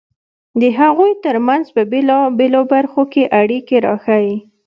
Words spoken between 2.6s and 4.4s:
برخو کې اړیکې راښيي.